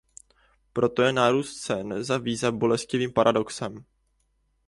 Proto 0.73 1.01
je 1.01 1.13
nárůst 1.13 1.55
cen 1.61 2.03
za 2.03 2.17
víza 2.17 2.51
bolestivým 2.51 3.13
paradoxem. 3.13 3.85